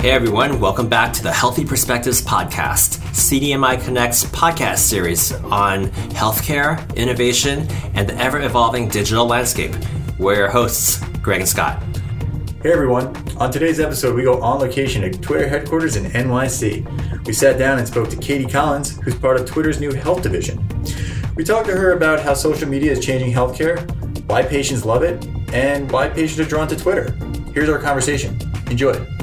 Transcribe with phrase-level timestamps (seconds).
[0.00, 6.94] Hey everyone, welcome back to the Healthy Perspectives Podcast, CDMI Connect's podcast series on healthcare,
[6.94, 9.74] innovation, and the ever evolving digital landscape.
[10.16, 11.82] We're your hosts, Greg and Scott.
[12.62, 13.08] Hey everyone,
[13.38, 17.26] on today's episode, we go on location at Twitter headquarters in NYC.
[17.26, 20.64] We sat down and spoke to Katie Collins, who's part of Twitter's new health division.
[21.34, 23.80] We talked to her about how social media is changing healthcare,
[24.28, 27.10] why patients love it, and why patients are drawn to Twitter.
[27.52, 28.38] Here's our conversation.
[28.70, 29.17] Enjoy.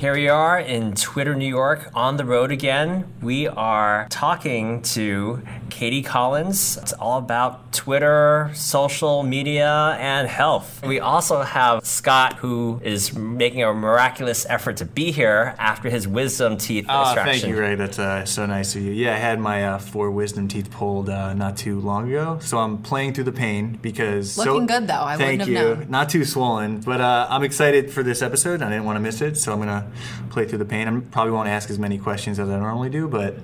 [0.00, 3.04] Here we are in Twitter, New York, on the road again.
[3.20, 6.76] We are talking to Katie Collins.
[6.76, 10.84] It's all about Twitter, social media, and health.
[10.84, 16.06] We also have Scott, who is making a miraculous effort to be here after his
[16.06, 17.40] wisdom teeth oh, extraction.
[17.40, 17.74] Thank you, Ray.
[17.74, 18.92] That's uh, so nice of you.
[18.92, 22.58] Yeah, I had my uh, four wisdom teeth pulled uh, not too long ago, so
[22.58, 25.02] I'm playing through the pain because looking so, good though.
[25.02, 25.54] I thank wouldn't you.
[25.54, 25.90] known.
[25.90, 28.62] Not too swollen, but uh, I'm excited for this episode.
[28.62, 29.90] I didn't want to miss it, so I'm gonna
[30.30, 30.88] play through the pain.
[30.88, 33.36] I probably won't ask as many questions as I normally do, but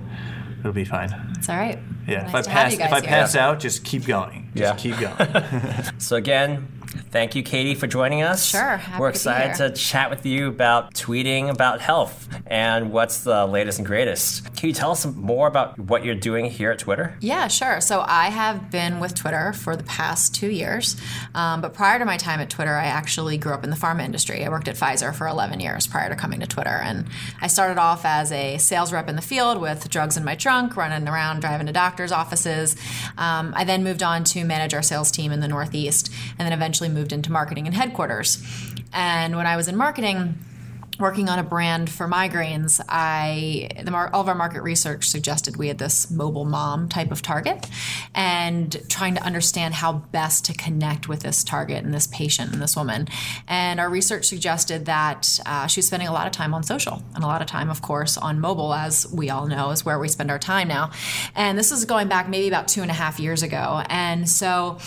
[0.60, 1.14] it'll be fine.
[1.38, 1.78] It's all right.
[2.06, 3.08] Yeah, Nice if I pass if guys I here.
[3.08, 4.50] pass out, just keep going.
[4.54, 4.92] Just Yeah.
[4.94, 5.82] keep going.
[5.98, 6.68] So again,
[7.11, 8.44] thank you, Katie, for joining us.
[8.47, 9.69] Sure, We're to excited here.
[9.69, 14.55] to chat with you about tweeting about health and what's the latest and greatest.
[14.56, 17.16] Can you tell us more about what you're doing here at Twitter?
[17.20, 17.80] Yeah, sure.
[17.80, 20.97] So I have been with Twitter for the past two years.
[21.34, 24.05] Um, but prior to my time at Twitter, I actually grew up in the pharma
[24.05, 24.44] industry.
[24.44, 26.70] I worked at Pfizer for 11 years prior to coming to Twitter.
[26.70, 27.06] And
[27.41, 30.77] I started off as a sales rep in the field with drugs in my trunk,
[30.77, 32.77] running around, driving to doctors' offices.
[33.19, 36.53] Um, I then moved on to manage our sales team in the Northeast and then
[36.53, 38.42] eventually moved into marketing and headquarters.
[38.92, 40.34] And when I was in marketing,
[40.98, 43.68] working on a brand for migraines, I
[44.14, 47.68] all of our market research suggested we had this mobile mom type of target,
[48.14, 52.62] and trying to understand how best to connect with this target and this patient and
[52.62, 53.08] this woman.
[53.46, 57.02] And our research suggested that uh, she was spending a lot of time on social
[57.14, 59.98] and a lot of time, of course, on mobile, as we all know is where
[59.98, 60.91] we spend our time now.
[61.34, 64.78] And this is going back maybe about two and a half years ago, and so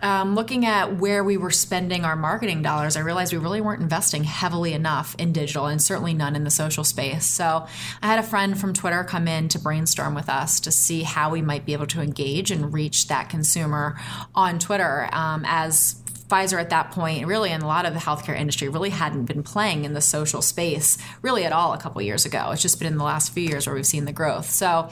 [0.00, 3.82] um, looking at where we were spending our marketing dollars, I realized we really weren't
[3.82, 7.26] investing heavily enough in digital and certainly none in the social space.
[7.26, 7.66] So
[8.02, 11.30] I had a friend from Twitter come in to brainstorm with us to see how
[11.30, 13.98] we might be able to engage and reach that consumer
[14.34, 18.38] on Twitter um, as Pfizer at that point, really, and a lot of the healthcare
[18.38, 22.26] industry really hadn't been playing in the social space really at all a couple years
[22.26, 22.50] ago.
[22.52, 24.50] It's just been in the last few years where we've seen the growth.
[24.50, 24.90] So,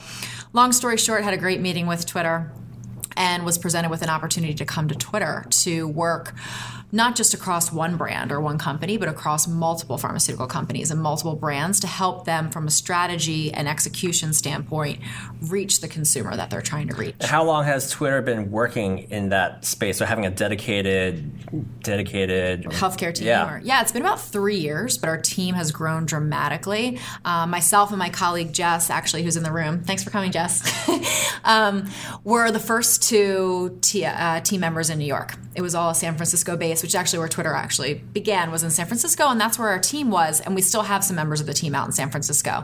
[0.53, 2.51] long story short, had a great meeting with Twitter
[3.17, 6.33] and was presented with an opportunity to come to Twitter to work
[6.91, 11.35] not just across one brand or one company, but across multiple pharmaceutical companies and multiple
[11.35, 14.99] brands to help them from a strategy and execution standpoint
[15.41, 17.15] reach the consumer that they're trying to reach.
[17.21, 23.13] How long has Twitter been working in that space or having a dedicated, dedicated healthcare
[23.13, 23.27] team.
[23.27, 23.55] Yeah.
[23.55, 26.99] Or, yeah, it's been about three years, but our team has grown dramatically.
[27.25, 30.63] Um, myself and my colleague Jess, actually, who's in the room, thanks for coming, Jess,
[31.43, 31.89] um,
[32.23, 35.35] were the first two t- uh, team members in New York.
[35.55, 38.69] It was all San Francisco based, which is actually where Twitter actually began, was in
[38.69, 40.41] San Francisco, and that's where our team was.
[40.41, 42.63] And we still have some members of the team out in San Francisco.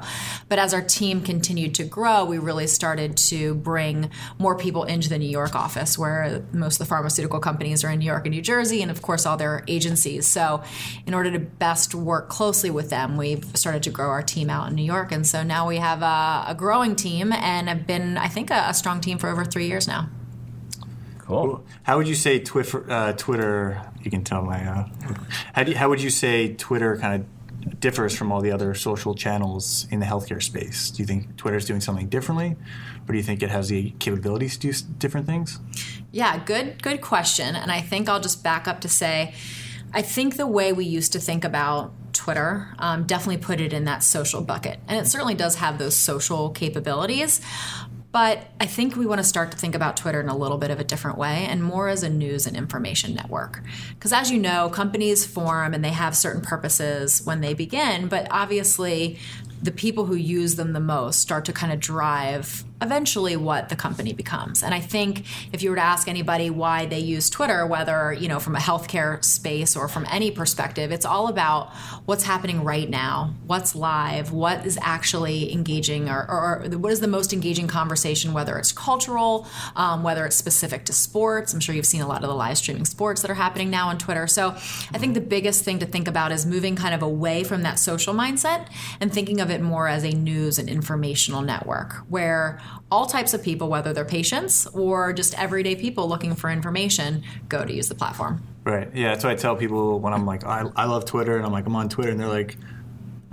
[0.50, 5.10] But as our team continued to grow, we really started to bring more people into
[5.10, 8.36] the New York office, where most of the pharmaceutical companies are in New York and
[8.36, 10.28] New Jersey, and of course, all their agencies.
[10.28, 10.64] So,
[11.06, 14.70] in order to best work closely with them, we've started to grow our team out
[14.70, 15.12] in New York.
[15.12, 18.66] And so now we have a, a growing team and have been, I think, a,
[18.68, 20.10] a strong team for over three years now.
[21.20, 21.66] Cool.
[21.84, 22.90] How would you say Twitter?
[22.90, 23.82] Uh, Twitter.
[24.04, 24.64] You can tell my.
[24.64, 24.88] Uh,
[25.54, 29.16] how, do how would you say Twitter kind of differs from all the other social
[29.16, 30.92] channels in the healthcare space?
[30.92, 32.56] Do you think Twitter is doing something differently,
[33.08, 35.60] or do you think it has the capabilities to do different things?
[36.12, 37.56] Yeah, good good question.
[37.56, 39.34] And I think I'll just back up to say
[39.94, 43.86] I think the way we used to think about Twitter um, definitely put it in
[43.86, 44.80] that social bucket.
[44.88, 47.42] And it certainly does have those social capabilities.
[48.14, 50.70] But I think we want to start to think about Twitter in a little bit
[50.70, 53.62] of a different way and more as a news and information network.
[53.96, 58.28] Because as you know, companies form and they have certain purposes when they begin, but
[58.30, 59.18] obviously
[59.64, 63.76] the people who use them the most start to kind of drive eventually what the
[63.76, 64.62] company becomes.
[64.62, 68.28] And I think if you were to ask anybody why they use Twitter, whether, you
[68.28, 71.74] know, from a healthcare space or from any perspective, it's all about
[72.06, 77.00] what's happening right now, what's live, what is actually engaging or, or, or what is
[77.00, 79.48] the most engaging conversation, whether it's cultural,
[79.78, 81.54] um, whether it's specific to sports.
[81.54, 83.88] I'm sure you've seen a lot of the live streaming sports that are happening now
[83.88, 84.28] on Twitter.
[84.28, 87.64] So I think the biggest thing to think about is moving kind of away from
[87.64, 88.68] that social mindset
[89.00, 92.60] and thinking of it it more as a news and informational network where
[92.92, 97.66] all types of people, whether they're patients or just everyday people looking for information, go
[97.66, 98.44] to use the platform.
[98.64, 98.90] Right.
[98.94, 99.10] Yeah.
[99.10, 101.66] That's what I tell people when I'm like, I, I love Twitter, and I'm like,
[101.66, 102.58] I'm on Twitter, and they're like,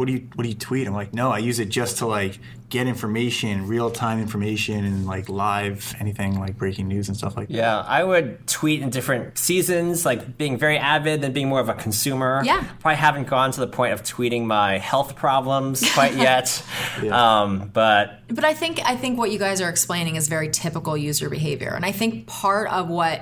[0.00, 0.86] what do you what do you tweet?
[0.86, 2.38] I'm like, no, I use it just to like
[2.70, 7.48] get information, real time information, and like live anything like breaking news and stuff like
[7.48, 7.54] that.
[7.54, 11.68] Yeah, I would tweet in different seasons, like being very avid, then being more of
[11.68, 12.40] a consumer.
[12.46, 12.64] Yeah.
[12.78, 16.64] Probably haven't gone to the point of tweeting my health problems quite yet.
[17.02, 17.42] Yeah.
[17.42, 20.96] um, but But I think I think what you guys are explaining is very typical
[20.96, 23.20] user behavior, and I think part of what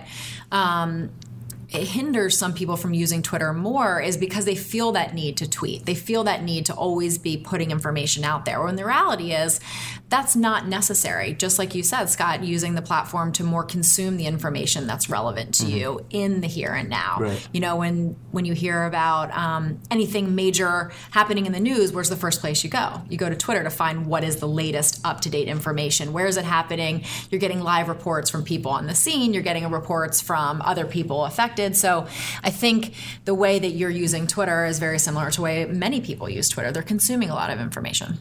[0.52, 1.10] um,
[1.70, 5.48] it hinders some people from using Twitter more is because they feel that need to
[5.48, 5.84] tweet.
[5.84, 8.62] They feel that need to always be putting information out there.
[8.62, 9.60] When the reality is,
[10.08, 11.34] that's not necessary.
[11.34, 15.54] Just like you said, Scott, using the platform to more consume the information that's relevant
[15.56, 17.18] to you in the here and now.
[17.20, 17.48] Right.
[17.52, 22.08] You know, when when you hear about um, anything major happening in the news, where's
[22.08, 23.02] the first place you go?
[23.10, 26.14] You go to Twitter to find what is the latest up to date information.
[26.14, 27.04] Where is it happening?
[27.30, 29.34] You're getting live reports from people on the scene.
[29.34, 31.57] You're getting reports from other people affected.
[31.76, 32.06] So
[32.43, 32.94] I think
[33.25, 36.49] the way that you're using Twitter is very similar to the way many people use
[36.49, 36.70] Twitter.
[36.72, 38.19] They're consuming a lot of information.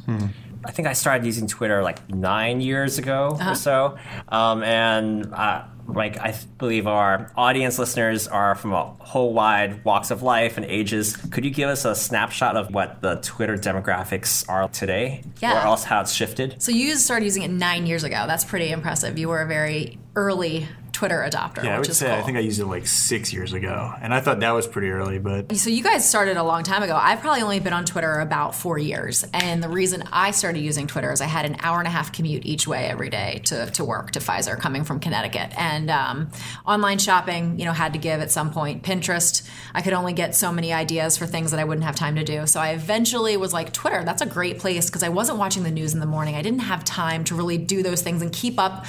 [0.65, 3.97] I think I started using Twitter like nine years ago or so,
[4.27, 10.11] um, and uh, like I believe our audience listeners are from a whole wide walks
[10.11, 11.15] of life and ages.
[11.15, 15.53] Could you give us a snapshot of what the Twitter demographics are today, Yeah.
[15.63, 16.61] or else how it's shifted?
[16.61, 18.25] So you started using it nine years ago.
[18.27, 19.17] That's pretty impressive.
[19.17, 22.15] You were a very early Twitter adopter, Yeah, I would is say cool.
[22.15, 24.89] I think I used it like six years ago, and I thought that was pretty
[24.89, 25.19] early.
[25.19, 26.95] But So you guys started a long time ago.
[26.99, 30.87] I've probably only been on Twitter about four years, and the reason I started using
[30.87, 33.67] Twitter is I had an hour and a half commute each way every day to,
[33.67, 36.31] to work to Pfizer, coming from Connecticut, and um,
[36.65, 38.81] online shopping, you know, had to give at some point.
[38.81, 42.15] Pinterest, I could only get so many ideas for things that I wouldn't have time
[42.15, 42.47] to do.
[42.47, 45.69] So I eventually was like, Twitter, that's a great place because I wasn't watching the
[45.69, 46.33] news in the morning.
[46.33, 48.83] I didn't have time to really do those things and keep up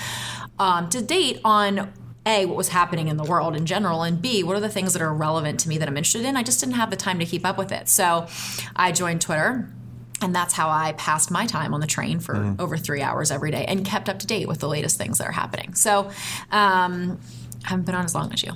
[0.58, 1.93] um, to date on
[2.29, 4.93] a what was happening in the world in general and b what are the things
[4.93, 6.37] that are relevant to me that i'm interested in?
[6.37, 7.89] I just didn't have the time to keep up with it.
[7.89, 8.27] So
[8.77, 9.69] i joined twitter
[10.21, 13.53] and that's how I passed my time on the train for over three hours every
[13.53, 15.75] day and kept up to date with the latest things that are happening.
[15.75, 16.11] So,
[16.51, 17.21] um,
[17.64, 18.52] I haven't been on as long as you.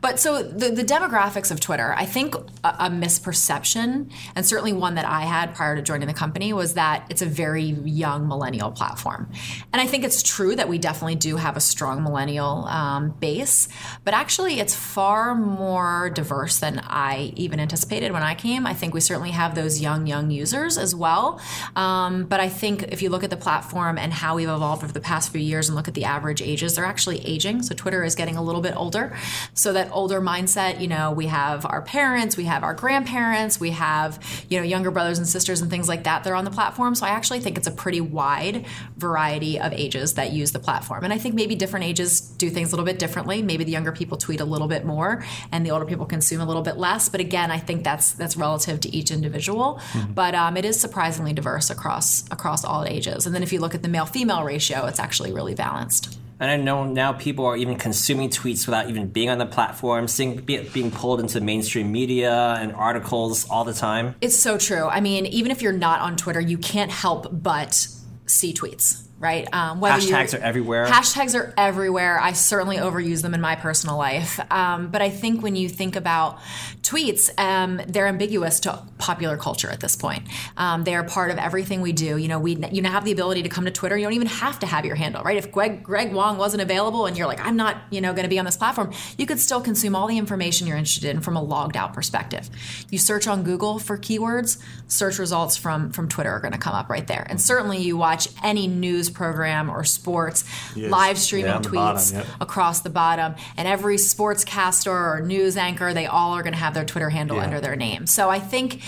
[0.00, 4.94] But so the, the demographics of Twitter, I think a, a misperception, and certainly one
[4.96, 8.70] that I had prior to joining the company, was that it's a very young millennial
[8.70, 9.30] platform.
[9.72, 13.68] And I think it's true that we definitely do have a strong millennial um, base,
[14.04, 18.66] but actually it's far more diverse than I even anticipated when I came.
[18.66, 21.40] I think we certainly have those young, young users as well.
[21.74, 24.92] Um, but I think if you look at the platform and how we've evolved over
[24.92, 27.62] the past few years and look at the average ages, they're actually aging.
[27.62, 29.16] So Twitter is getting a little bit older.
[29.54, 33.70] So that older mindset, you know, we have our parents, we have our grandparents, we
[33.70, 34.18] have,
[34.48, 36.24] you know, younger brothers and sisters and things like that.
[36.24, 36.94] They're on the platform.
[36.94, 38.66] So I actually think it's a pretty wide
[38.96, 41.04] variety of ages that use the platform.
[41.04, 43.42] And I think maybe different ages do things a little bit differently.
[43.42, 46.46] Maybe the younger people tweet a little bit more and the older people consume a
[46.46, 47.08] little bit less.
[47.08, 49.80] But again, I think that's that's relative to each individual.
[50.14, 53.26] But um, it is surprisingly diverse across across all ages.
[53.26, 56.18] And then if you look at the male female ratio, it's actually really balanced.
[56.42, 60.08] And I know now people are even consuming tweets without even being on the platform,
[60.08, 64.16] seeing be, being pulled into mainstream media and articles all the time.
[64.20, 64.88] It's so true.
[64.88, 67.86] I mean, even if you're not on Twitter, you can't help but
[68.26, 69.48] see tweets, right?
[69.54, 70.84] Um, Hashtags are everywhere.
[70.86, 72.18] Hashtags are everywhere.
[72.18, 74.40] I certainly overuse them in my personal life.
[74.50, 76.40] Um, but I think when you think about
[76.82, 80.24] tweets, um, they're ambiguous to popular culture at this point.
[80.56, 82.16] Um, they are part of everything we do.
[82.16, 83.96] You know, we you now have the ability to come to Twitter.
[83.96, 85.36] You don't even have to have your handle, right?
[85.36, 88.28] If Greg Greg Wong wasn't available and you're like, I'm not, you know, going to
[88.28, 91.36] be on this platform, you could still consume all the information you're interested in from
[91.36, 92.50] a logged out perspective.
[92.90, 96.74] You search on Google for keywords, search results from from Twitter are going to come
[96.74, 97.24] up right there.
[97.30, 100.44] And certainly, you watch any news program or sports
[100.76, 101.72] live streaming Yeah, tweets
[102.12, 102.26] bottom, yep.
[102.40, 106.74] across the bottom, and every sportscaster or news anchor, they all are going to have
[106.74, 107.44] their Twitter handle Yeah.
[107.44, 108.06] under their name.
[108.06, 108.82] So I think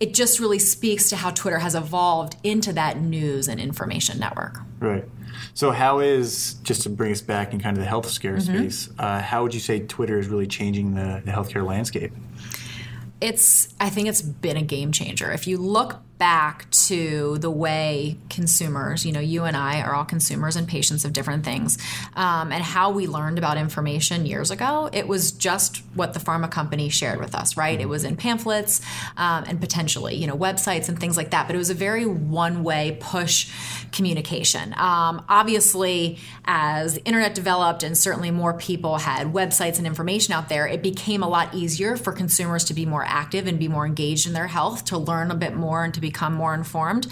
[0.00, 4.60] it just really speaks to how Twitter has evolved into that news and information network.
[4.80, 5.04] Right.
[5.52, 8.88] So, how is just to bring us back in kind of the healthcare space?
[8.98, 12.12] Uh, how would you say Twitter is really changing the, the healthcare landscape?
[13.20, 15.30] it's I think it's been a game changer.
[15.30, 20.04] If you look back to the way consumers, you know, you and I are all
[20.04, 21.76] consumers and patients of different things,
[22.14, 26.50] um, and how we learned about information years ago, it was just what the pharma
[26.50, 27.80] company shared with us, right?
[27.80, 28.80] It was in pamphlets
[29.16, 31.46] um, and potentially, you know, websites and things like that.
[31.46, 33.50] But it was a very one-way push
[33.92, 34.72] communication.
[34.76, 40.48] Um, obviously, as the internet developed and certainly more people had websites and information out
[40.48, 43.86] there, it became a lot easier for consumers to be more active and be more
[43.86, 47.06] engaged in their health, to learn a bit more and to become more informed.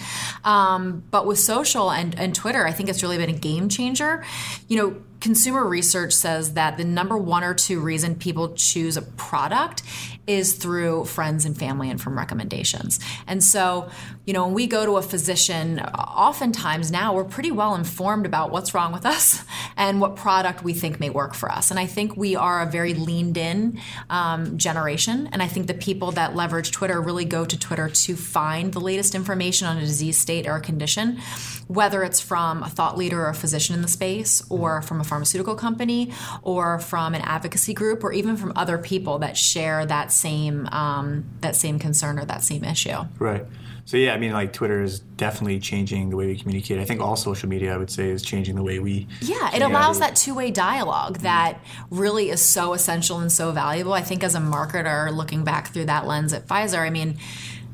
[0.45, 4.25] Um, but with social and, and Twitter, I think it's really been a game changer.
[4.69, 9.03] You know, consumer research says that the number one or two reason people choose a
[9.03, 9.83] product
[10.27, 13.01] is through friends and family and from recommendations.
[13.27, 13.91] And so,
[14.25, 18.53] you know, when we go to a physician, oftentimes now we're pretty well informed about
[18.53, 19.43] what's wrong with us
[19.77, 21.73] and what product we think may work for us.
[21.73, 25.29] And I think we are a very leaned in um, generation.
[25.33, 28.81] And I think the people that leverage Twitter really go to Twitter to find the
[28.81, 31.19] latest information on a disease state or a condition,
[31.67, 35.05] whether it's from a thought leader or a physician in the space, or from a
[35.05, 36.13] pharmaceutical company,
[36.43, 41.25] or from an advocacy group, or even from other people that share that same um,
[41.41, 42.97] that same concern or that same issue.
[43.19, 43.45] Right.
[43.85, 46.79] So yeah, I mean, like Twitter is definitely changing the way we communicate.
[46.79, 49.09] I think all social media, I would say, is changing the way we.
[49.21, 51.59] Yeah, it allows that two-way dialogue that
[51.91, 53.93] really is so essential and so valuable.
[53.93, 57.19] I think as a marketer, looking back through that lens at Pfizer, I mean,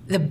[0.07, 0.31] the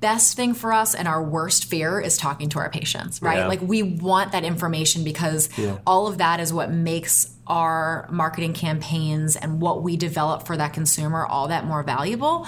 [0.00, 3.38] best thing for us and our worst fear is talking to our patients, right?
[3.38, 3.48] Yeah.
[3.48, 5.78] Like we want that information because Yeah.
[5.86, 10.72] all of that is what makes our marketing campaigns and what we develop for that
[10.72, 12.46] consumer all that more valuable.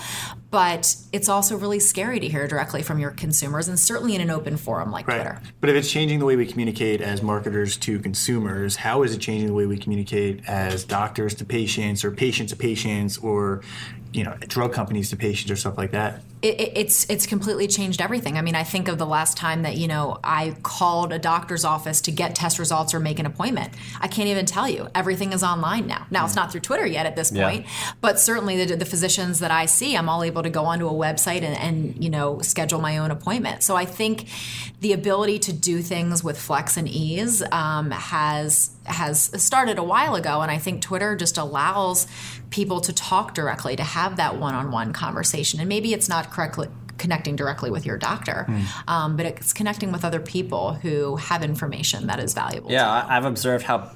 [0.51, 4.31] But it's also really scary to hear directly from your consumers and certainly in an
[4.31, 5.17] open forum like Right.
[5.17, 5.41] Twitter.
[5.61, 9.19] But if it's changing the way we communicate as marketers to consumers, how is it
[9.19, 13.63] changing the way we communicate as doctors to patients or patients to patients or
[14.13, 16.23] you know drug companies to patients or stuff like that?
[16.43, 18.39] It, it- it's it's completely changed everything.
[18.39, 21.65] I mean, I think of the last time that you know I called a doctor's
[21.65, 23.73] office to get test results or make an appointment.
[24.01, 24.89] I can't even tell you.
[24.95, 26.07] Everything is online now.
[26.11, 27.49] Now it's not through Twitter yet at this Yeah.
[27.49, 27.67] point,
[28.01, 30.93] but certainly the, the physicians that I see, I'm all able to go onto a
[30.93, 33.63] website and, and you know schedule my own appointment.
[33.63, 34.27] So I think
[34.81, 40.15] the ability to do things with flex and ease um, has has started a while
[40.17, 42.07] ago, and I think Twitter just allows
[42.49, 46.69] people to talk directly, to have that one-on-one conversation, and maybe it's not correctly
[46.99, 48.47] connecting directly with your doctor,
[48.87, 52.71] um, but it's connecting with other people who have information that is valuable.
[52.71, 53.91] Yeah, I've observed how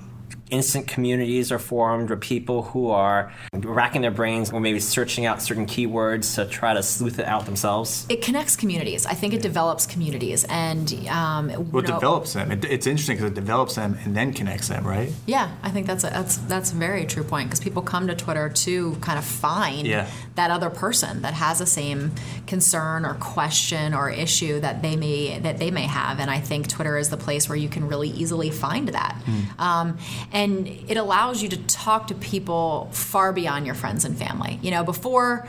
[0.50, 5.40] instant communities are formed where people who are racking their brains or maybe searching out
[5.42, 8.06] certain keywords to try to sleuth it out themselves.
[8.08, 9.06] It connects communities.
[9.06, 12.52] I think it develops communities, and um, Well, it know- develops them.
[12.52, 15.10] It, it's interesting because it develops them and then connects them, right?
[15.26, 18.14] Yeah, I think that's a, that's that's a very true point because people come to
[18.14, 20.06] Twitter to kind of find Yeah.
[20.34, 22.12] that other person that has the same
[22.46, 26.68] concern or question or issue that they may that they may have, and I think
[26.68, 29.16] Twitter is the place where you can really easily find that,
[29.58, 29.96] um,
[30.32, 30.43] and
[30.88, 34.58] it allows you to talk to people far beyond your friends and family.
[34.62, 35.46] You know, before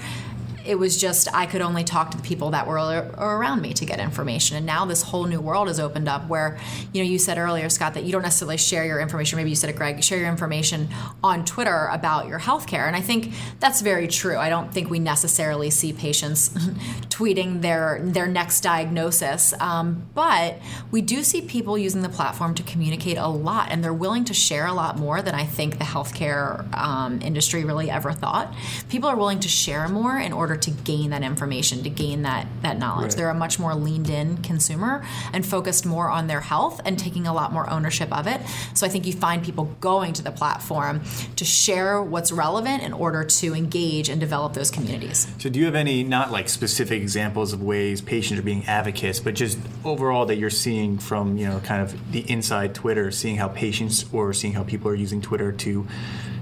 [0.66, 3.86] it was just I could only talk to the people that were around me to
[3.86, 4.58] get information.
[4.58, 6.60] And now this whole new world has opened up where,
[6.94, 9.38] you know, you said earlier, Scott, that you don't necessarily share your information.
[9.38, 10.90] Maybe you said it, Greg, share your information
[11.24, 12.88] on Twitter about your healthcare.
[12.88, 14.38] And I think that's very true.
[14.38, 16.50] I don't think we necessarily see patients
[17.10, 20.60] tweeting their their next diagnosis, um, but
[20.92, 24.34] we do see people using the platform to communicate a lot, and they're willing to
[24.34, 28.54] share a lot more than I think the healthcare um, industry really ever thought.
[28.90, 32.48] People are willing to share more in order to gain that information, to gain that
[32.62, 33.10] that knowledge.
[33.10, 33.18] Right.
[33.18, 37.28] They're a much more leaned in consumer and focused more on their health and taking
[37.28, 38.42] a lot more ownership of it.
[38.74, 41.02] So I think you find people going to the platform
[41.36, 45.28] to share what's relevant in order to engage and develop those communities.
[45.40, 49.20] So, do you have any not like specific examples of ways patients are being advocates,
[49.20, 53.38] but just overall that you're seeing from you know kind of the inside Twitter, seeing
[53.38, 55.88] how patients or seeing how people are using Twitter to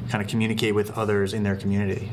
[0.10, 2.12] kind of communicate with others in their community?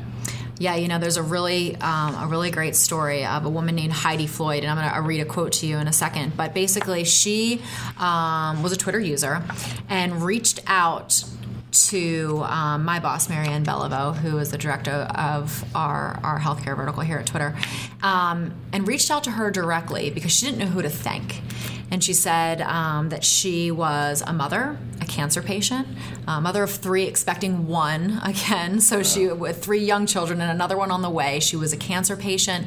[0.61, 3.93] Yeah, you know, there's a really um, a really great story of a woman named
[3.93, 6.37] Heidi Floyd, and I'm going to read a quote to you in a second.
[6.37, 7.63] But basically, she
[7.97, 9.43] um, was a Twitter user
[9.89, 11.23] and reached out
[11.71, 17.01] to um, my boss, Marianne Beliveau, who is the director of our, our healthcare vertical
[17.01, 17.55] here at Twitter,
[18.03, 21.41] um, and reached out to her directly because she didn't know who to thank.
[21.91, 25.85] And she said um, that she was a mother, a cancer patient,
[26.25, 28.79] a mother of three, expecting one again.
[28.79, 31.77] So she, with three young children and another one on the way, she was a
[31.77, 32.65] cancer patient.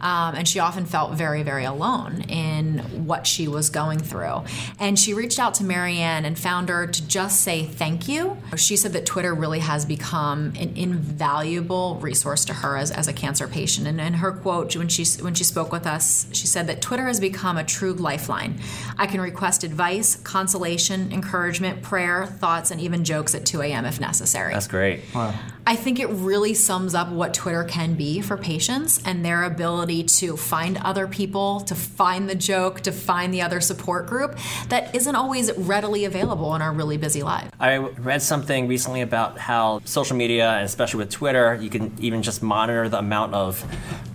[0.00, 4.42] Um, and she often felt very, very alone in what she was going through.
[4.80, 8.36] And she reached out to Marianne and found her to just say thank you.
[8.56, 13.12] She said that Twitter really has become an invaluable resource to her as, as a
[13.12, 13.86] cancer patient.
[13.86, 17.06] And in her quote, when she, when she spoke with us, she said that Twitter
[17.06, 18.58] has become a true lifeline
[18.98, 23.84] I can request advice, consolation, encouragement, prayer, thoughts, and even jokes at 2 a.m.
[23.84, 24.52] if necessary.
[24.52, 25.00] That's great.
[25.14, 25.34] Wow.
[25.64, 30.02] I think it really sums up what Twitter can be for patients and their ability
[30.04, 34.36] to find other people, to find the joke, to find the other support group
[34.70, 37.48] that isn't always readily available in our really busy lives.
[37.60, 42.22] I read something recently about how social media, and especially with Twitter, you can even
[42.22, 43.64] just monitor the amount of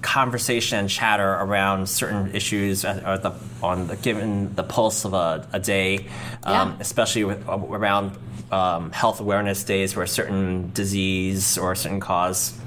[0.01, 5.48] conversation and chatter around certain issues at the, on the, given the pulse of a,
[5.54, 6.00] a day,
[6.44, 6.75] um, Yeah.
[6.82, 8.18] especially with, around
[8.51, 12.58] um, health awareness days where a certain disease or a certain cause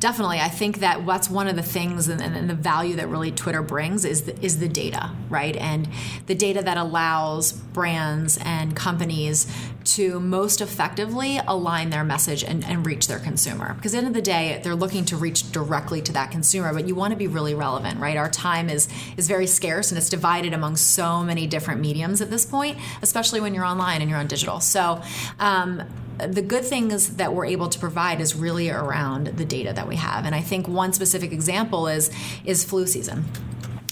[0.00, 3.08] Definitely, I think that that's one of the things and, and, and the value that
[3.08, 5.56] really Twitter brings is the, is the data, right?
[5.56, 5.88] And
[6.26, 9.52] the data that allows brands and companies
[9.84, 13.74] to most effectively align their message and, and reach their consumer.
[13.74, 16.72] Because at the end of the day, they're looking to reach directly to that consumer,
[16.72, 18.16] but you want to be really relevant, right?
[18.16, 22.30] Our time is is very scarce and it's divided among so many different mediums at
[22.30, 24.60] this point, especially when you're online and you're on digital.
[24.60, 25.02] So.
[25.40, 25.82] Um,
[26.26, 29.96] the good things that we're able to provide is really around the data that we
[29.96, 30.24] have.
[30.24, 32.10] And i think one specific example is
[32.44, 33.24] is flu season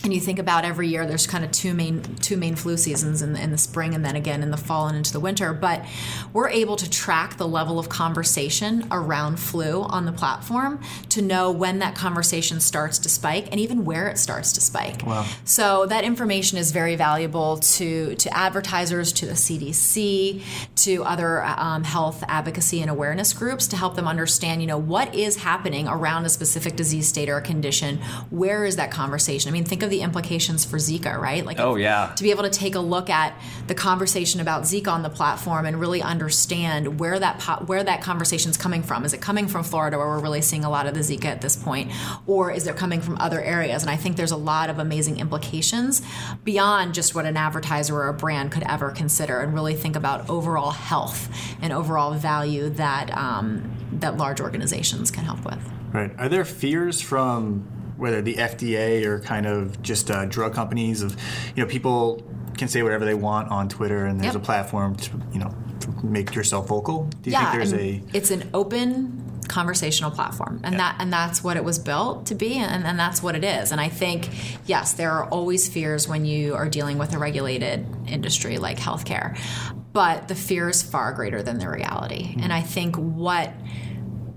[0.07, 3.21] and you think about every year there's kind of two main two main flu seasons
[3.21, 5.53] in, in the spring and then again in the fall and into the winter.
[5.53, 5.85] But
[6.33, 11.51] we're able to track the level of conversation around flu on the platform to know
[11.51, 15.05] when that conversation starts to spike and even where it starts to spike.
[15.05, 15.27] Wow.
[15.45, 20.43] so that information is very valuable to to advertisers to the cdc
[20.77, 25.15] to other um, health advocacy and awareness groups to help them understand you know what
[25.15, 27.99] is happening around a specific disease state or condition.
[28.31, 29.49] Where is that conversation?
[29.49, 32.13] I mean think of the implications for zika right like Oh, yeah.
[32.17, 33.35] to be able to take a look at
[33.67, 38.01] the conversation about Zika on the platform and really understand where that po- where that
[38.03, 39.05] conversation is coming from.
[39.05, 41.41] Is it coming from Florida, where we're really seeing a lot of the Zika at
[41.41, 41.91] this point,
[42.27, 43.83] or is it coming from other areas?
[43.83, 46.03] And I think there's a lot of amazing implications
[46.45, 50.29] beyond just what an advertiser or a brand could ever consider, and really think about
[50.31, 51.29] overall health
[51.63, 55.59] and overall value that um, that large organizations can help with.
[55.93, 56.13] Right.
[56.19, 61.17] Are there fears from whether the FDA or kind of just uh, drug companies of,
[61.55, 62.23] you know, people
[62.57, 64.43] can say whatever they want on Twitter and there's Yep.
[64.43, 65.55] a platform to, you know,
[66.03, 67.05] make yourself vocal?
[67.23, 71.45] Do you yeah, think there's a it's an open conversational platform and that and that's
[71.45, 74.29] what it was built to be and, and that's what it is and i think
[74.67, 79.39] yes there are always fears when you are dealing with a regulated industry like healthcare
[79.93, 83.53] but the fear is far greater than the reality and i think what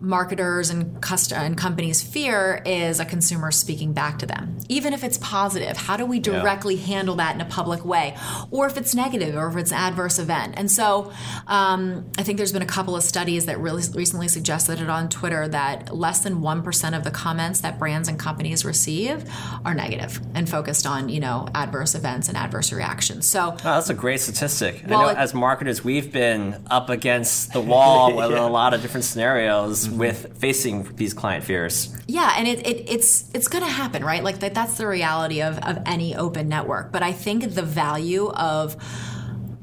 [0.01, 4.57] marketers and cust- and companies fear is a consumer speaking back to them.
[4.70, 8.16] Even if it's positive how do we directly handle that in a public way?
[8.51, 10.53] Or if it's negative or if it's an adverse event.
[10.57, 11.12] And so
[11.48, 15.09] um, i think there's been a couple of studies that really recently suggested it on
[15.09, 19.24] twitter that less than 1% of the comments that brands and companies receive
[19.66, 23.25] are negative and focused on you know adverse events and adverse reactions.
[23.27, 24.83] So Oh, that's a great statistic.
[24.88, 28.40] Well, I know it- as marketers, we've been up against the wall with Yeah.
[28.48, 30.00] a lot of different scenarios Mm-hmm.
[30.00, 31.96] with facing these client fears.
[32.08, 34.24] Yeah, and it, it it's it's going to happen, right?
[34.24, 36.92] Like that, that's the reality of, of any open network.
[36.92, 38.75] But I think the value of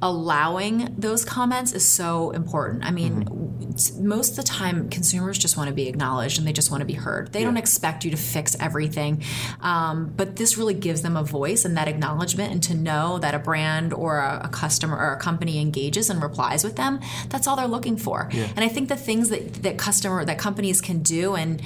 [0.02, 2.84] allowing those comments is so important.
[2.84, 3.28] I mean, s-
[3.98, 6.86] most of the time, consumers just want to be acknowledged and they just want to
[6.86, 7.32] be heard.
[7.32, 9.22] They don't expect you to fix everything,
[9.60, 13.34] um, but this really gives them a voice and that acknowledgement, and to know that
[13.34, 17.00] a brand or a, a customer or a company engages and replies with them.
[17.28, 18.28] That's all they're looking for.
[18.56, 21.60] And I think the things that that customer that companies can do, and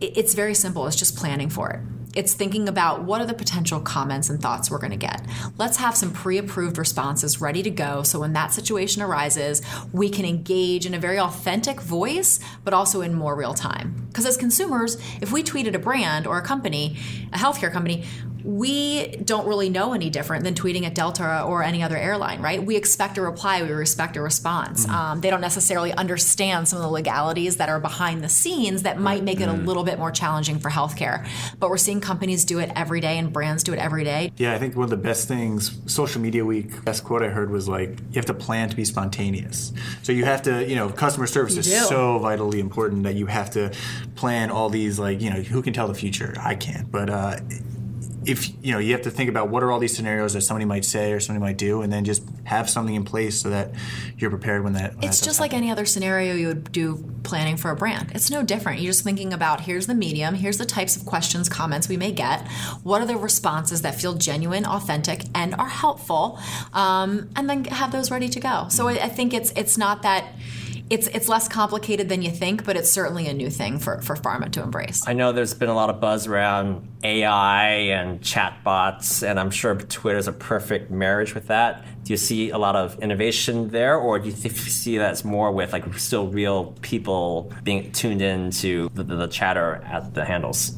[0.00, 0.86] it, it's very simple.
[0.86, 1.80] It's just planning for it.
[2.14, 5.26] It's thinking about what are the potential comments and thoughts we're going to get.
[5.58, 10.08] Let's have some pre approved responses ready to go so when that situation arises, we
[10.08, 14.06] can engage in a very authentic voice, but also in more real time.
[14.08, 16.96] Because as consumers, if we tweeted a brand or a company,
[17.32, 18.04] a healthcare company,
[18.44, 22.62] we don't really know any different than tweeting at Delta or any other airline, right?
[22.62, 24.86] We expect a reply, we respect a response.
[24.86, 29.00] Um, they don't necessarily understand some of the legalities that are behind the scenes that
[29.00, 31.26] might make it a little bit more challenging for healthcare.
[31.58, 34.30] But we're seeing companies do it every day and brands do it every day.
[34.36, 37.50] Yeah, I think one of the best things, social media week, best quote I heard
[37.50, 39.72] was like, you have to plan to be spontaneous.
[40.02, 43.50] So you have to, you know, customer service is so vitally important that you have
[43.52, 43.72] to
[44.16, 46.34] plan all these, like, you know, who can tell the future?
[46.38, 46.90] I can't.
[46.90, 47.36] But, uh,
[48.26, 50.64] if you know you have to think about what are all these scenarios that somebody
[50.64, 53.72] might say or somebody might do and then just have something in place so that
[54.18, 57.04] you're prepared when that when It's that just like any other scenario you would do
[57.22, 58.12] planning for a brand.
[58.14, 58.80] It's no different.
[58.80, 62.12] You're just thinking about here's the medium, here's the types of questions, comments we may
[62.12, 62.46] get,
[62.82, 66.38] what are the responses that feel genuine, authentic, and are helpful,
[66.72, 68.66] um, and then have those ready to go.
[68.68, 70.26] So I, I think it's it's not that
[70.90, 74.16] it's it's less complicated than you think, but it's certainly a new thing for, for
[74.16, 75.02] pharma to embrace.
[75.06, 79.74] I know there's been a lot of buzz around AI and chatbots, and I'm sure
[79.76, 81.84] Twitter's a perfect marriage with that.
[82.04, 85.50] Do you see a lot of innovation there, or do you see that it's more
[85.52, 90.24] with like still real people being tuned in to the, the, the chatter at the
[90.24, 90.76] handles?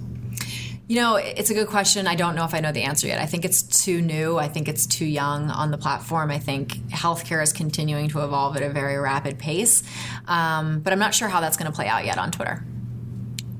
[0.88, 2.06] You know, it's a good question.
[2.06, 3.20] I don't know if I know the answer yet.
[3.20, 4.38] I think it's too new.
[4.38, 6.30] I think it's too young on the platform.
[6.30, 9.82] I think healthcare is continuing to evolve at a very rapid pace.
[10.28, 12.64] Um, but I'm not sure how that's going to play out yet on Twitter.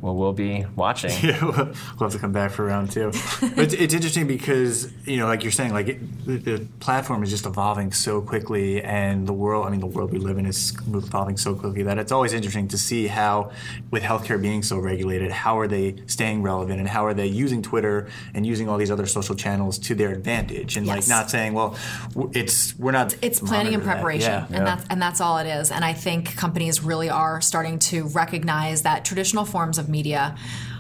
[0.07, 1.11] Well, we'll be watching.
[1.21, 1.55] Yeah, we'll
[1.99, 3.11] have to come back for round two.
[3.41, 7.25] but it's, it's interesting because you know, like you're saying, like it, the, the platform
[7.25, 10.73] is just evolving so quickly, and the world—I mean, the world we live in is
[10.87, 13.51] evolving so quickly that it's always interesting to see how,
[13.91, 17.61] with healthcare being so regulated, how are they staying relevant, and how are they using
[17.63, 20.97] Twitter and using all these other social channels to their advantage, and Yes.
[20.97, 21.77] like not saying, well,
[22.33, 23.17] it's we're not.
[23.23, 23.93] it's planning and monitor that.
[23.95, 24.47] preparation Yeah.
[24.57, 28.05] and that's and that's all it is and i think companies really are starting to
[28.09, 30.23] recognize that traditional forms of media media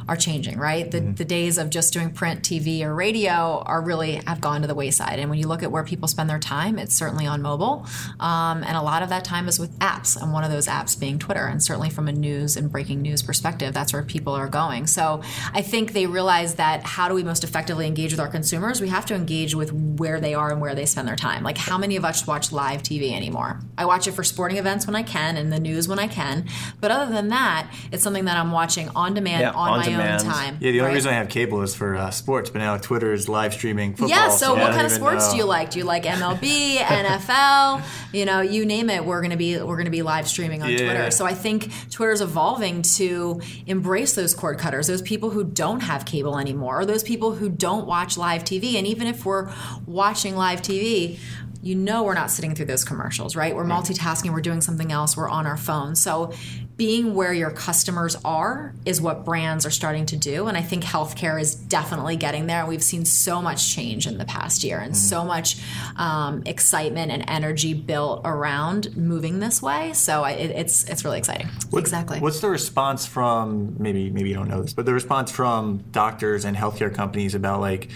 [0.08, 0.90] are changing right?
[0.90, 4.66] The, the days of just doing print tv or radio are really have gone to
[4.66, 5.18] the wayside.
[5.18, 7.86] And when you look at where people spend their time it's certainly on mobile.
[8.20, 10.98] Um, and a lot of that time is with apps and one of those apps
[10.98, 11.46] being twitter.
[11.46, 14.86] And certainly from a news and breaking news perspective that's where people are going.
[14.86, 18.80] So i think they realize that how do we most effectively engage with our consumers?
[18.80, 21.42] We have to engage with where they are and where they spend their time.
[21.42, 23.60] Like how many of us watch live tv anymore?
[23.76, 26.46] I watch it for sporting events when i can and the news when i can.
[26.80, 29.95] But other than that it's something that i'm watching on demand Yeah, on, on my.
[30.00, 30.94] Own time Yeah, the only right?
[30.94, 34.08] reason I have cable is for uh, sports, but now Twitter is live streaming football.
[34.08, 35.32] Yeah, so I what kind of sports know.
[35.32, 35.70] do you like?
[35.70, 37.82] Do you like MLB, NFL?
[38.12, 39.04] You know, you name it.
[39.04, 40.78] We're gonna be we're gonna be live streaming on Yeah.
[40.78, 41.10] Twitter.
[41.10, 46.04] So I think Twitter's evolving to embrace those cord cutters, those people who don't have
[46.04, 48.74] cable anymore, or those people who don't watch live TV.
[48.76, 49.52] And even if we're
[49.86, 51.18] watching live TV,
[51.62, 53.54] you know we're not sitting through those commercials, right?
[53.54, 55.96] We're multitasking, we're doing something else, we're on our phone.
[55.96, 56.32] So
[56.76, 60.46] being where your customers are is what brands are starting to do.
[60.46, 62.66] And I think healthcare is definitely getting there.
[62.66, 65.56] We've seen so much change in the past year and so much
[65.96, 69.94] um, excitement and energy built around moving this way.
[69.94, 71.48] So I, it, it's it's really exciting.
[71.72, 72.20] exactly.
[72.20, 76.44] What's the response from maybe maybe you don't know this, but the response from doctors
[76.44, 77.88] and healthcare companies about like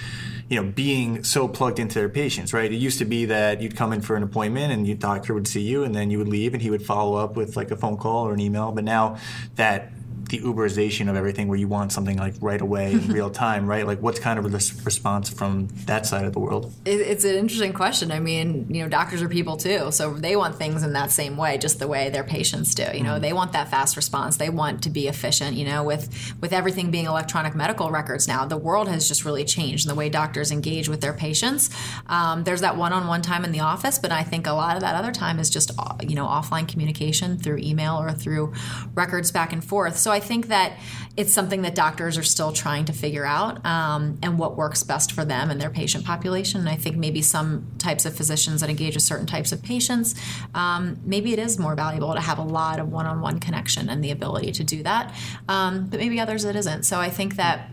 [0.50, 2.70] you know being so plugged into their patients, right?
[2.70, 5.46] It used to be that you'd come in for an appointment and your doctor would
[5.46, 7.76] see you and then you would leave and he would follow up with like a
[7.76, 9.16] phone call or an email, but now
[9.54, 9.92] that
[10.30, 13.86] the Uberization of everything where you want something like right away in real time, right?
[13.86, 16.72] Like what's kind of the response from that side of the world?
[16.84, 18.12] It's an interesting question.
[18.12, 21.36] I mean, you know, doctors are people too, so they want things in that same
[21.36, 22.86] way, just the way their patients do.
[22.94, 24.36] You know, they want that fast response.
[24.36, 25.56] They want to be efficient.
[25.56, 29.44] You know, with with everything being electronic medical records now, the world has just really
[29.44, 31.70] changed in the way doctors engage with their patients.
[32.06, 34.94] Um, there's that one-on-one time in the office, but I think a lot of that
[34.94, 38.54] other time is just uh, you know offline communication through email or through
[38.94, 39.96] records back and forth.
[39.96, 40.78] So I think that
[41.16, 45.12] it's something that doctors are still trying to figure out um, and what works best
[45.12, 46.60] for them and their patient population.
[46.60, 50.14] And I think maybe some types of physicians that engage with certain types of patients,
[50.54, 53.88] um, maybe it is more valuable to have a lot of one on one connection
[53.88, 55.14] and the ability to do that.
[55.48, 56.84] Um, but maybe others it isn't.
[56.84, 57.70] So I think that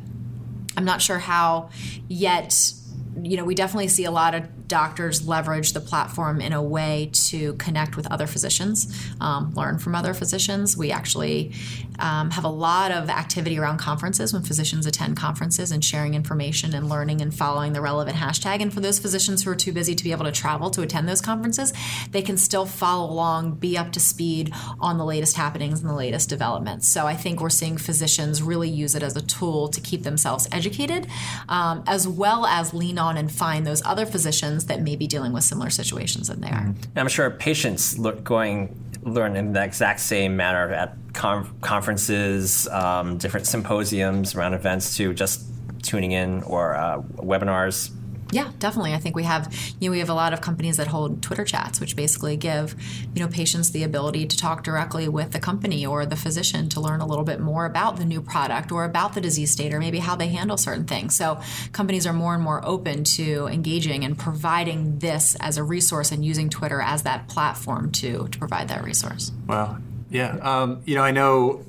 [0.76, 1.70] I'm not sure how
[2.08, 2.74] yet.
[3.20, 7.10] You know, we definitely see a lot of doctors leverage the platform in a way
[7.14, 10.78] to connect with other physicians, um, learn from other physicians.
[10.78, 11.54] We actually
[12.00, 16.74] um, have a lot of activity around conferences when physicians attend conferences and sharing information
[16.74, 18.62] and learning and following the relevant hashtag.
[18.62, 21.08] And for those physicians who are too busy to be able to travel to attend
[21.08, 21.74] those conferences,
[22.12, 25.96] they can still follow along, be up to speed on the latest happenings and the
[25.96, 26.88] latest developments.
[26.88, 30.48] So I think we're seeing physicians really use it as a tool to keep themselves
[30.52, 31.08] educated,
[31.50, 35.34] um, as well as lean on and find those other physicians that may be dealing
[35.34, 36.66] with similar situations than they are.
[36.66, 42.68] And I'm sure patients look, going learn in the exact same manner at con- conferences,
[42.70, 45.46] um, different symposiums, around events, to just
[45.84, 47.92] tuning in or uh, webinars.
[48.32, 48.94] Yeah, definitely.
[48.94, 51.46] I think we have you know we have a lot of companies that hold Twitter
[51.46, 52.76] chats, which basically give
[53.16, 56.82] you know patients the ability to talk directly with the company or the physician to
[56.82, 59.80] learn a little bit more about the new product or about the disease state or
[59.80, 61.16] maybe how they handle certain things.
[61.16, 61.40] So
[61.72, 66.24] companies are more and more open to engaging and providing this as a resource and
[66.24, 69.32] using Twitter as that platform to to provide that resource.
[69.48, 69.78] Wow.
[70.10, 70.38] Yeah.
[70.42, 71.66] Um, you know, I know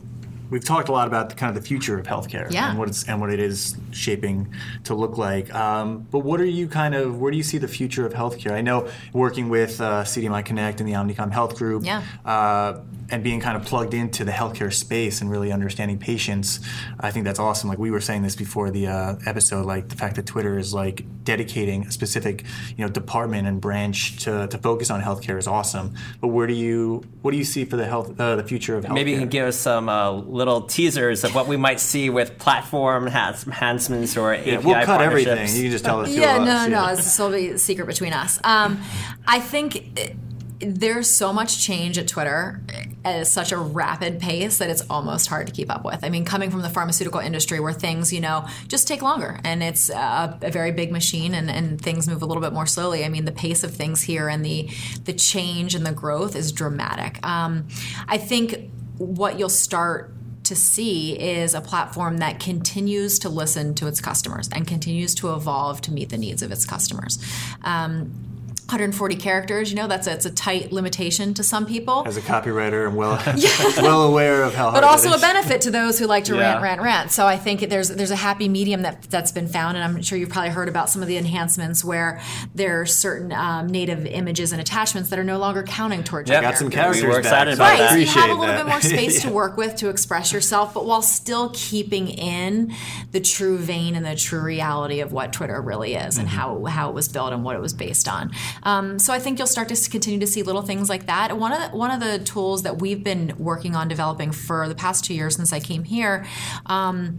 [0.50, 2.70] we've talked a lot about the, kind of the future of healthcare Yeah.
[2.70, 4.52] and what it's and what it is shaping
[4.84, 5.52] to look like.
[5.54, 8.52] Um, but what are you kind of where do you see the future of healthcare?
[8.52, 12.02] I know working with uh, CDMI Connect and the Omnicom Health Group, Yeah.
[12.24, 12.80] uh,
[13.10, 16.60] and being kind of plugged into the healthcare space and really understanding patients.
[17.00, 17.70] I think that's awesome.
[17.70, 20.74] Like we were saying this before the uh, episode, like the fact that Twitter is
[20.74, 22.44] like dedicating a specific
[22.76, 25.94] you know department and branch to, to focus on healthcare is awesome.
[26.20, 28.84] But where do you what do you see for the health uh, the future of
[28.84, 28.94] healthcare?
[28.94, 32.38] Maybe you can give us some uh, little teasers of what we might see with
[32.38, 35.54] platform enhance- enhancements or API Yeah, we'll cut everything.
[35.54, 36.46] You can just tell the two yeah, of us.
[36.48, 36.94] no, no, yeah.
[36.94, 38.40] this will be a secret between us.
[38.44, 38.80] Um,
[39.26, 40.16] I think it-
[40.60, 42.60] there's so much change at Twitter
[43.04, 46.02] at such a rapid pace that it's almost hard to keep up with.
[46.02, 49.62] I mean, coming from the pharmaceutical industry where things, you know, just take longer and
[49.62, 53.04] it's a, a very big machine and, and things move a little bit more slowly.
[53.04, 54.68] I mean, the pace of things here and the
[55.04, 57.24] the change and the growth is dramatic.
[57.24, 57.68] Um,
[58.08, 60.12] I think what you'll start
[60.48, 65.32] to see is a platform that continues to listen to its customers and continues to
[65.32, 67.18] evolve to meet the needs of its customers.
[67.62, 68.27] Um,
[68.68, 72.02] 140 characters, you know, that's a, it's a tight limitation to some people.
[72.06, 73.18] As a copywriter, I'm well
[73.82, 76.34] well aware of how hard but that also a benefit to those who like to
[76.34, 76.50] Yeah.
[76.60, 77.10] rant, rant, rant.
[77.10, 80.18] So I think there's there's a happy medium that that's been found, and I'm sure
[80.18, 82.20] you've probably heard about some of the enhancements where
[82.54, 86.42] there are certain um, native images and attachments that are no longer counting towards Yep.
[86.42, 87.00] your Got some characters.
[87.00, 87.82] characters were back, excited so about I that.
[87.84, 88.64] Right, so you have a little that.
[88.66, 92.74] bit more space to work with to express yourself, but while still keeping in
[93.12, 96.90] the true vein and the true reality of what Twitter really is and how how
[96.90, 98.30] it was built and what it was based on.
[98.62, 101.36] Um, so I think you'll start to continue to see little things like that.
[101.36, 104.74] One of the, one of the tools that we've been working on developing for the
[104.74, 106.26] past two years since I came here
[106.66, 107.18] um,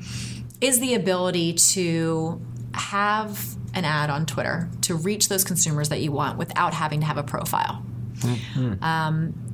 [0.61, 2.41] is the ability to
[2.73, 7.05] have an ad on Twitter to reach those consumers that you want without having to
[7.05, 7.83] have a profile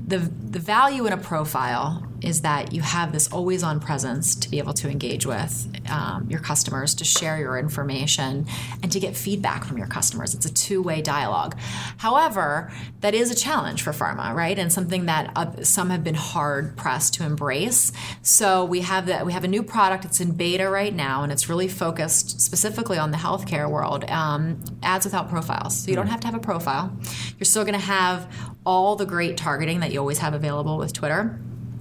[0.07, 4.49] the the value in a profile is that you have this always on presence to
[4.49, 8.45] be able to engage with um, your customers, to share your information,
[8.81, 10.33] and to get feedback from your customers.
[10.33, 11.57] It's a two way dialogue.
[11.97, 14.57] However, that is a challenge for pharma, right?
[14.57, 17.91] And something that uh, some have been hard pressed to embrace.
[18.21, 20.05] So we have that we have a new product.
[20.05, 24.03] It's in beta right now, and it's really focused specifically on the healthcare world.
[24.09, 26.95] Um, ads without profiles, so you don't have to have a profile.
[27.37, 28.31] You're still going to have
[28.65, 31.39] all the great targeting that you always have available with Twitter.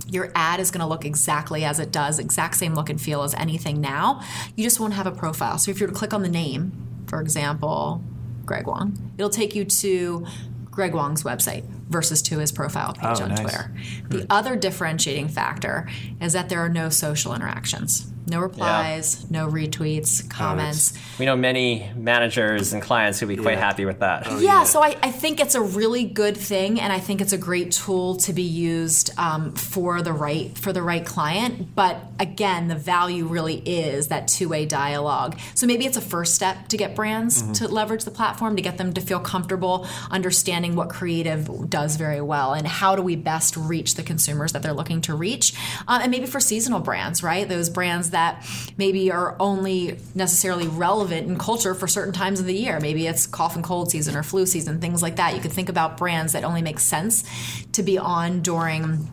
[0.09, 3.23] Your ad is going to look exactly as it does, exact same look and feel
[3.23, 4.23] as anything now.
[4.55, 5.59] You just won't have a profile.
[5.59, 6.73] So if you were to click on the name,
[7.07, 8.03] for example,
[8.45, 10.27] Greg Wong, it'll take you to
[10.71, 13.40] Greg Wong's website versus to his profile page Oh, on nice.
[13.40, 13.75] Twitter.
[14.09, 14.27] The hmm.
[14.31, 15.88] other differentiating factor
[16.21, 18.12] is that there are no social interactions.
[18.26, 20.94] No replies, no retweets, comments.
[21.18, 23.60] We know many managers and clients who'd be quite Yeah.
[23.60, 24.40] happy with that.
[24.40, 27.38] yeah, so I, I think it's a really good thing, and I think it's a
[27.38, 31.74] great tool to be used um, for the right for the right client.
[31.74, 35.38] But again, the value really is that two way dialogue.
[35.54, 38.78] So maybe it's a first step to get brands to leverage the platform to get
[38.78, 43.56] them to feel comfortable understanding what creative does very well and how do we best
[43.56, 45.52] reach the consumers that they're looking to reach,
[45.88, 47.48] um, and maybe for seasonal brands, right?
[47.48, 48.44] Those brands that
[48.79, 52.81] maybe are only necessarily relevant in culture for certain times of the year.
[52.81, 55.35] Maybe it's cough and cold season or flu season, things like that.
[55.35, 57.24] You could think about brands that only make sense
[57.72, 59.09] to be on during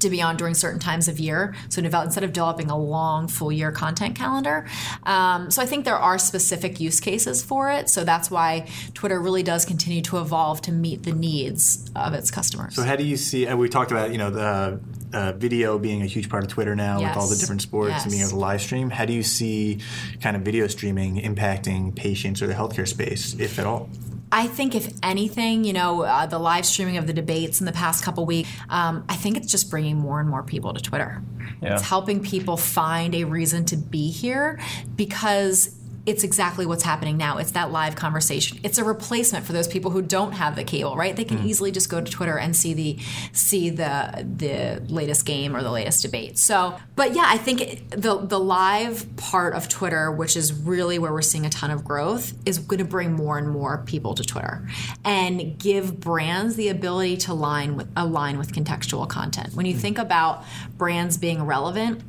[0.00, 1.54] to be on during certain times of year.
[1.68, 4.66] So instead of developing a long full year content calendar.
[5.04, 7.88] Um, so I think there are specific use cases for it.
[7.88, 12.30] So that's why Twitter really does continue to evolve to meet the needs of its
[12.30, 12.74] customers.
[12.74, 13.46] So how do you see?
[13.46, 14.80] And we talked about you know the
[15.12, 18.10] uh, video being a huge part of Twitter now with all the different sports and
[18.10, 18.30] being Yes.
[18.30, 18.90] able to live stream.
[18.90, 19.78] How do you see
[20.20, 23.88] kind of video streaming impacting patients or the healthcare space, if at all?
[24.32, 27.72] I think if anything, you know, uh, the live streaming of the debates in the
[27.72, 31.22] past couple weeks, um, I think it's just bringing more and more people to Twitter.
[31.62, 31.74] Yeah.
[31.74, 34.60] It's helping people find a reason to be here
[34.96, 35.74] because
[36.06, 37.38] it's exactly what's happening now.
[37.38, 38.60] It's that live conversation.
[38.62, 41.14] It's a replacement for those people who don't have the cable, right?
[41.16, 41.46] They can hmm.
[41.46, 42.98] easily just go to Twitter and see the
[43.32, 46.38] see the the latest game or the latest debate.
[46.38, 50.98] So, but yeah, I think it- the the live part of Twitter, which is really
[50.98, 54.14] where we're seeing a ton of growth, is going to bring more and more people
[54.14, 54.66] to Twitter
[55.04, 59.54] and give brands the ability to align with align with contextual content.
[59.54, 59.80] When you hmm.
[59.80, 60.44] think about
[60.78, 62.02] brands being relevant,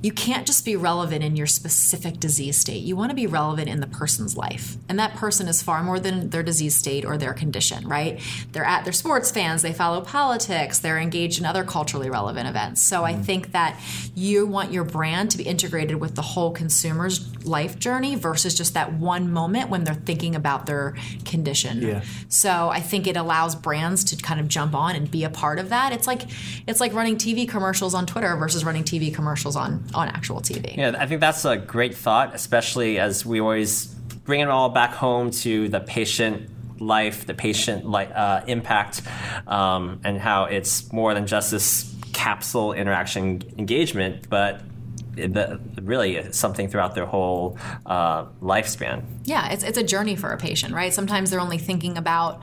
[0.00, 2.82] you can't just be relevant in your specific disease state.
[2.82, 4.76] You want to be relevant in the person's life.
[4.88, 8.20] And that person is far more than their disease state or their condition, right?
[8.52, 12.82] They're at they're sports fans, they follow politics, they're engaged in other culturally relevant events.
[12.82, 13.22] So I mm-hmm.
[13.22, 13.80] think that
[14.14, 18.74] you want your brand to be integrated with the whole consumer's life journey versus just
[18.74, 21.82] that one moment when they're thinking about their condition.
[21.82, 22.02] Yeah.
[22.28, 25.58] So I think it allows brands to kind of jump on and be a part
[25.58, 25.92] of that.
[25.92, 26.22] It's like
[26.66, 30.76] it's like running TV commercials on Twitter versus running TV commercials on on actual TV.
[30.76, 33.86] Yeah, I think that's a great thought, especially as we always
[34.24, 39.02] bring it all back home to the patient life, the patient li- uh, impact,
[39.46, 44.60] um, and how it's more than just this capsule interaction engagement, but
[45.26, 49.04] the, really something throughout their whole uh, lifespan.
[49.24, 50.92] Yeah, it's it's a journey for a patient, right?
[50.92, 52.42] Sometimes they're only thinking about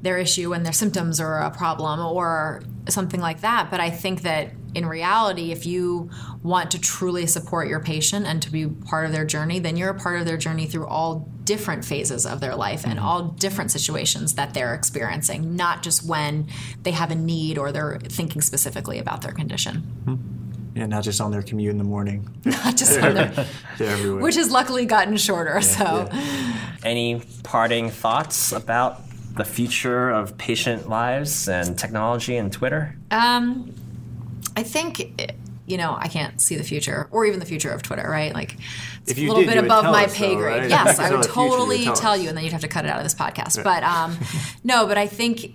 [0.00, 3.70] their issue and their symptoms or a problem or something like that.
[3.70, 6.10] But I think that in reality, if you
[6.42, 9.90] want to truly support your patient and to be part of their journey, then you're
[9.90, 13.70] a part of their journey through all different phases of their life and all different
[13.70, 16.46] situations that they're experiencing, not just when
[16.82, 19.82] they have a need or they're thinking specifically about their condition.
[20.78, 22.28] Yeah, not just on their commute in the morning.
[22.44, 23.46] Not just on their,
[23.78, 24.22] They're everywhere.
[24.22, 25.60] which has luckily gotten shorter.
[25.60, 26.08] so.
[26.84, 29.00] Any parting thoughts about
[29.34, 32.96] the future of patient lives and technology and Twitter?
[33.10, 33.74] Um,
[34.56, 35.32] I think
[35.66, 38.32] you know I can't see the future or even the future of Twitter, right?
[38.32, 38.54] Like
[39.02, 40.60] it's If a little did, bit above my us, pay though, grade.
[40.62, 40.70] right?
[40.70, 42.62] Yes, I would the future, you would totally tell tell you, and then you'd have
[42.62, 43.62] to cut it out of this podcast.
[43.64, 44.16] But um,
[44.64, 45.52] no, but I think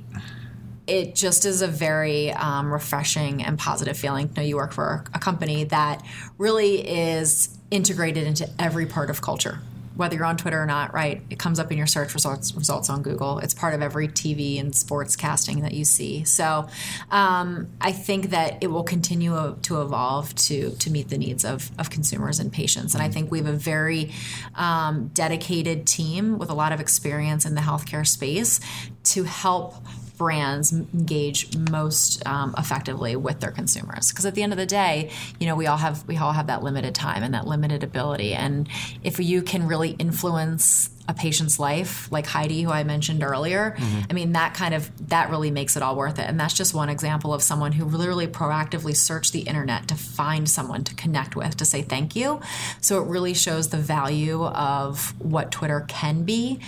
[0.88, 5.06] it just is a very um, refreshing and positive feeling to know you work for
[5.14, 6.04] a company that
[6.38, 9.60] really is integrated into every part of culture.
[9.96, 11.22] Whether you're on Twitter or not, right?
[11.30, 13.38] It comes up in your search results results on Google.
[13.38, 16.24] It's part of every TV and sports casting that you see.
[16.24, 16.68] So,
[17.12, 21.70] um, I think that it will continue to evolve to to meet the needs of,
[21.78, 22.96] of consumers and patients.
[22.96, 24.12] And I think we have a very
[24.56, 28.60] um, dedicated team with a lot of experience in the healthcare space
[29.04, 29.76] to help
[30.24, 34.10] brands engage most um, effectively with their consumers.
[34.10, 36.48] Because at the end of the day you know we all have we all have
[36.48, 38.34] that limited time and that limited ability.
[38.34, 38.70] And
[39.04, 43.76] if you can really influence a patient's life like heidi who i mentioned earlier
[44.10, 46.30] i mean that kind of that really makes it all worth it.
[46.30, 50.50] And that's just one example of someone who literally proactively searched the internet to find
[50.50, 52.40] someone to connect with to say thank you.
[52.80, 56.62] So it really shows the value of what twitter can be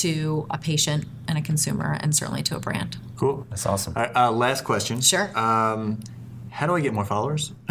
[0.00, 3.46] to a patient and a consumer and certainly to a brand cool.
[3.50, 3.92] That's awesome.
[3.96, 5.02] All right, uh, last question.
[5.02, 5.30] Sure.
[5.38, 6.00] Um,
[6.48, 7.52] how do I get more followers?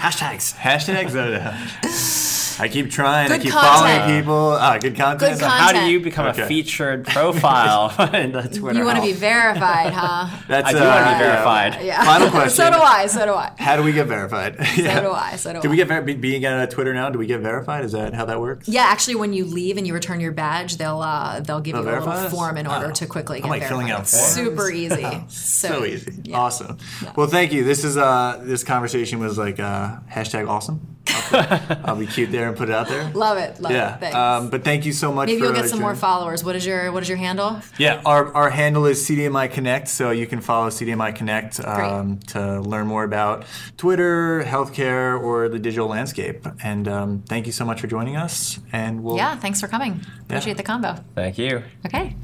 [0.00, 0.54] Hashtags.
[0.56, 2.16] Hashtags?
[2.60, 2.64] No, no.
[2.64, 3.32] I keep trying.
[3.32, 3.74] I keep content.
[4.04, 4.34] following people.
[4.60, 5.18] Ah, good content.
[5.20, 5.52] Good content.
[5.60, 6.42] How do you become Okay.
[6.42, 8.78] a featured profile in the Twitter?
[8.78, 10.28] You want to be verified, huh?
[10.48, 11.78] That's, I do want to uh, be verified.
[11.84, 12.04] Yeah.
[12.04, 12.50] Final question.
[12.50, 13.06] so do I.
[13.06, 13.52] So do I.
[13.58, 14.56] How do we get verified?
[14.76, 15.36] So do I.
[15.36, 15.70] So do, Do I.
[15.70, 17.10] we get ver- being on Twitter now?
[17.10, 17.84] Do we get verified?
[17.84, 18.68] Is that how that works?
[18.68, 21.84] yeah, actually, when you leave and you return your badge, they'll uh, they'll give They'll
[21.84, 22.30] you a little us?
[22.32, 22.92] form in order Oh.
[22.92, 23.68] to quickly I'm get like verified.
[23.76, 24.34] filling out It's forms.
[24.34, 25.24] Super easy.
[25.28, 26.20] So easy.
[26.24, 26.36] yeah.
[26.38, 26.78] Awesome.
[27.16, 27.64] Well, thank you.
[27.64, 30.89] This is uh this conversation was like uh, hashtag awesome.
[31.14, 33.10] I'll, put, I'll be cute there and put it out there.
[33.12, 33.60] Love it.
[33.60, 33.96] Love Yeah.
[33.96, 34.00] it.
[34.00, 34.16] Thanks.
[34.16, 35.26] Um, but thank you so much.
[35.28, 36.44] Maybe for, you'll uh, get some more followers.
[36.44, 37.60] What is your What is your handle?
[37.78, 42.60] Yeah, our, our handle is CDMI Connect, so you can follow CDMI Connect um, to
[42.60, 43.44] learn more about
[43.76, 46.46] Twitter, healthcare, or the digital landscape.
[46.62, 48.58] And um, thank you so much for joining us.
[48.72, 49.36] And we'll Yeah.
[49.36, 50.00] Thanks for coming.
[50.22, 50.96] Appreciate the combo.
[51.14, 51.62] Thank you.
[51.86, 52.16] Okay.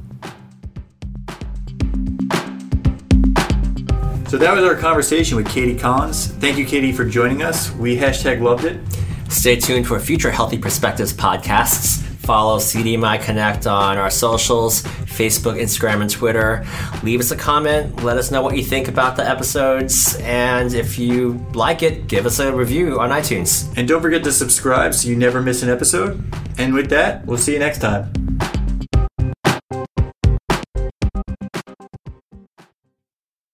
[4.29, 6.27] So that was our conversation with Katie Collins.
[6.27, 7.71] Thank you, Katie, for joining us.
[7.73, 8.81] We hashtag loved it.
[9.31, 12.03] Stay tuned for future Healthy Perspectives podcasts.
[12.27, 16.67] Follow CDMI Connect on our socials Facebook, Instagram, and Twitter.
[17.03, 18.03] Leave us a comment.
[18.03, 20.17] Let us know what you think about the episodes.
[20.21, 23.73] And if you like it, give us a review on iTunes.
[23.77, 26.23] And don't forget to subscribe so you never miss an episode.
[26.59, 28.12] And with that, we'll see you next time.